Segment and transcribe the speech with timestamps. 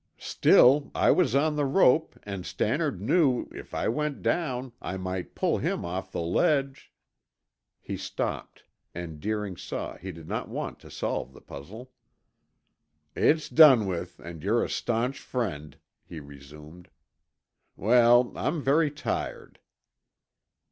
[0.17, 5.35] "Still I was on the rope and Stannard knew, if I went down, I might
[5.35, 6.91] pull him off the ledge"
[7.79, 8.63] He stopped
[8.95, 11.91] and Deering saw he did not want to solve the puzzle.
[13.15, 16.89] "It's done with and you're a stanch friend," he resumed.
[17.77, 19.59] "Well, I'm very tired."